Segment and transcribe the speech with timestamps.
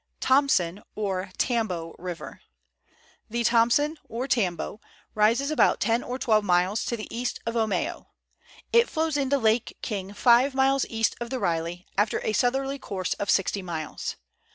[0.19, 2.41] THOMSON, OR TAMBO RIVER.
[3.29, 4.81] The Thomson, or Tambo,
[5.13, 8.07] rises about ten or twelve miles to the eastward of Omeo.
[8.73, 13.13] It flows into Lake King five miles east of the Riley, after a southerly course
[13.19, 14.15] of sixty miles.